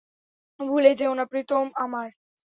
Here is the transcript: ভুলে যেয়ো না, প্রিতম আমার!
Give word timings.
ভুলে 0.59 0.91
যেয়ো 0.99 1.13
না, 1.13 1.25
প্রিতম 1.31 1.65
আমার! 1.83 2.07